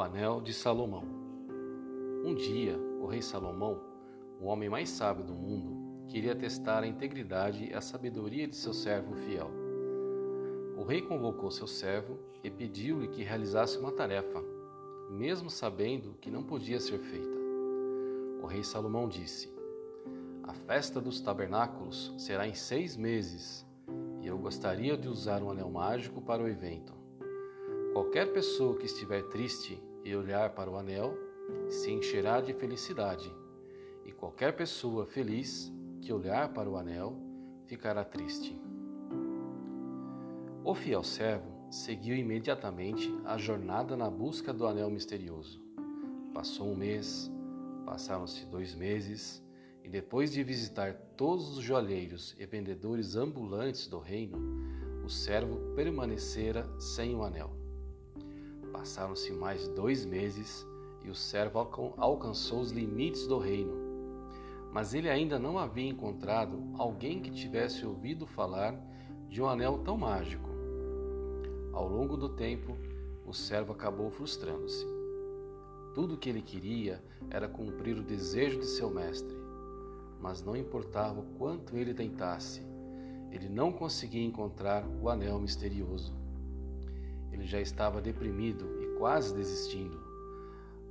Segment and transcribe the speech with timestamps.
[0.00, 1.04] O Anel de Salomão.
[2.24, 3.82] Um dia, o rei Salomão,
[4.40, 8.72] o homem mais sábio do mundo, queria testar a integridade e a sabedoria de seu
[8.72, 9.50] servo fiel.
[10.74, 14.42] O rei convocou seu servo e pediu-lhe que realizasse uma tarefa,
[15.10, 17.36] mesmo sabendo que não podia ser feita.
[18.42, 19.54] O rei Salomão disse:
[20.44, 23.66] A festa dos tabernáculos será em seis meses,
[24.22, 26.94] e eu gostaria de usar um anel mágico para o evento.
[27.92, 31.14] Qualquer pessoa que estiver triste e olhar para o anel
[31.68, 33.32] se encherá de felicidade,
[34.04, 37.16] e qualquer pessoa feliz que olhar para o anel
[37.66, 38.60] ficará triste.
[40.64, 45.62] O fiel servo seguiu imediatamente a jornada na busca do anel misterioso.
[46.34, 47.30] Passou um mês,
[47.84, 49.42] passaram-se dois meses,
[49.82, 54.38] e depois de visitar todos os joalheiros e vendedores ambulantes do reino,
[55.04, 57.56] o servo permanecera sem o anel.
[58.72, 60.66] Passaram-se mais dois meses
[61.04, 61.58] e o servo
[61.96, 63.74] alcançou os limites do reino.
[64.72, 68.74] Mas ele ainda não havia encontrado alguém que tivesse ouvido falar
[69.28, 70.48] de um anel tão mágico.
[71.72, 72.76] Ao longo do tempo,
[73.26, 74.86] o servo acabou frustrando-se.
[75.94, 79.36] Tudo o que ele queria era cumprir o desejo de seu mestre,
[80.20, 82.62] mas não importava o quanto ele tentasse,
[83.30, 86.14] ele não conseguia encontrar o anel misterioso.
[87.40, 89.98] Ele já estava deprimido e quase desistindo,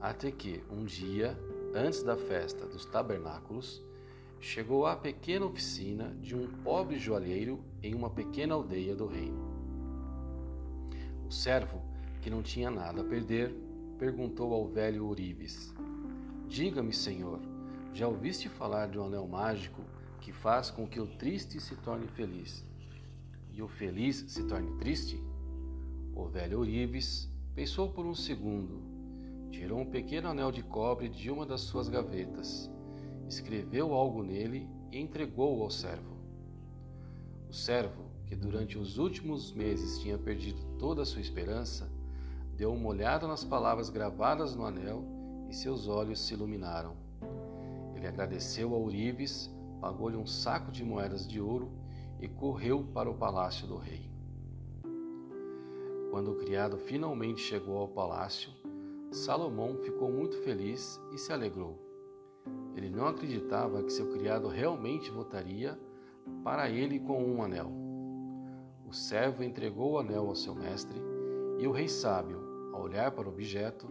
[0.00, 1.36] até que, um dia,
[1.74, 3.82] antes da festa dos tabernáculos,
[4.38, 9.44] chegou à pequena oficina de um pobre joalheiro em uma pequena aldeia do reino.
[11.26, 11.82] O servo,
[12.22, 13.52] que não tinha nada a perder,
[13.98, 15.74] perguntou ao velho Uribes:
[16.46, 17.40] Diga-me, senhor,
[17.92, 19.82] já ouviste falar de um anel mágico
[20.20, 22.64] que faz com que o triste se torne feliz
[23.52, 25.20] e o feliz se torne triste?
[26.16, 28.80] O velho Ourives pensou por um segundo,
[29.50, 32.70] tirou um pequeno anel de cobre de uma das suas gavetas,
[33.28, 36.16] escreveu algo nele e entregou-o ao servo.
[37.50, 41.86] O servo, que durante os últimos meses tinha perdido toda a sua esperança,
[42.56, 45.04] deu uma olhada nas palavras gravadas no anel
[45.50, 46.96] e seus olhos se iluminaram.
[47.94, 51.70] Ele agradeceu a Ourives, pagou-lhe um saco de moedas de ouro
[52.18, 54.15] e correu para o palácio do rei.
[56.16, 58.50] Quando o criado finalmente chegou ao palácio,
[59.12, 61.78] Salomão ficou muito feliz e se alegrou.
[62.74, 65.78] Ele não acreditava que seu criado realmente voltaria
[66.42, 67.70] para ele com um anel.
[68.88, 70.98] O servo entregou o anel ao seu mestre
[71.58, 72.40] e o rei sábio,
[72.72, 73.86] ao olhar para o objeto,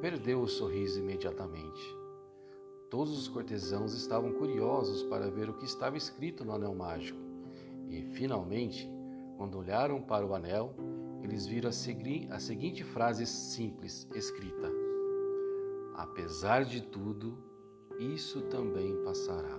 [0.00, 1.96] perdeu o sorriso imediatamente.
[2.90, 7.20] Todos os cortesãos estavam curiosos para ver o que estava escrito no anel mágico
[7.88, 8.90] e, finalmente,
[9.36, 10.74] quando olharam para o anel,
[11.22, 14.70] eles viram a, segui a seguinte frase simples escrita:
[15.94, 17.38] Apesar de tudo,
[17.98, 19.58] isso também passará.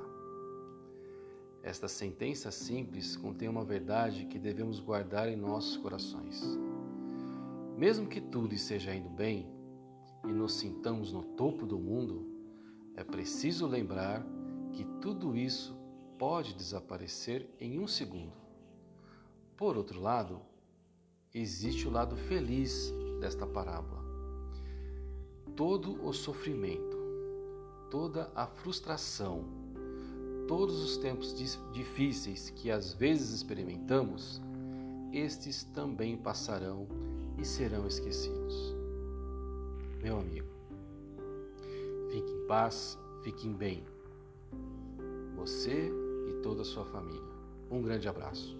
[1.63, 6.43] Esta sentença simples contém uma verdade que devemos guardar em nossos corações.
[7.77, 9.47] Mesmo que tudo esteja indo bem
[10.25, 12.27] e nos sintamos no topo do mundo,
[12.95, 14.25] é preciso lembrar
[14.73, 15.73] que tudo isso
[16.19, 18.33] pode desaparecer em um segundo.
[19.55, 20.41] Por outro lado,
[21.33, 24.03] existe o lado feliz desta parábola.
[25.55, 26.97] Todo o sofrimento,
[27.89, 29.43] toda a frustração,
[30.47, 31.35] todos os tempos
[31.73, 34.41] difíceis que às vezes experimentamos,
[35.11, 36.87] estes também passarão
[37.39, 38.75] e serão esquecidos.
[40.03, 40.47] Meu amigo,
[42.11, 43.83] fique em paz, fiquem bem.
[45.35, 45.91] Você
[46.29, 47.33] e toda a sua família.
[47.71, 48.55] Um grande abraço.